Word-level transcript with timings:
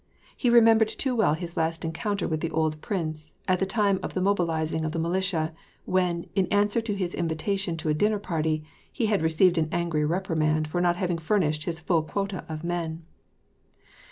He 0.35 0.49
remembered 0.49 0.87
too 0.87 1.15
well 1.15 1.35
his 1.35 1.55
last 1.55 1.85
encounter 1.85 2.27
with 2.27 2.39
the 2.39 2.49
old 2.49 2.81
prince, 2.81 3.33
at 3.47 3.59
the 3.59 3.67
time 3.67 3.99
of 4.01 4.15
the 4.15 4.19
mobilizing 4.19 4.83
of 4.83 4.93
the 4.93 4.97
militia, 4.97 5.53
when, 5.85 6.25
in 6.33 6.47
answer 6.47 6.81
to 6.81 6.95
his 6.95 7.13
invitation 7.13 7.77
to 7.77 7.89
a 7.89 7.93
dinner 7.93 8.17
party, 8.17 8.63
he 8.91 9.05
had 9.05 9.21
received 9.21 9.59
an 9.59 9.69
angry 9.71 10.03
reprimand 10.03 10.67
for 10.67 10.81
not 10.81 10.95
having 10.95 11.19
furnished 11.19 11.65
his 11.65 11.79
full 11.79 12.01
quota 12.01 12.43
of 12.49 12.63
men. 12.63 13.05